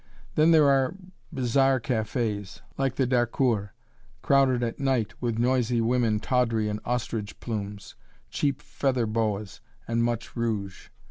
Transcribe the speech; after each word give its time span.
Then 0.33 0.49
there 0.49 0.67
are 0.67 0.95
bizarre 1.31 1.79
cafés, 1.79 2.61
like 2.75 2.95
the 2.95 3.05
d'Harcourt, 3.05 3.69
crowded 4.23 4.63
at 4.63 4.79
night 4.79 5.13
with 5.21 5.37
noisy 5.37 5.79
women 5.79 6.19
tawdry 6.19 6.67
in 6.67 6.79
ostrich 6.85 7.39
plumes, 7.39 7.93
cheap 8.31 8.63
feather 8.63 9.05
boas, 9.05 9.61
and 9.87 10.03
much 10.03 10.35
rouge. 10.35 10.87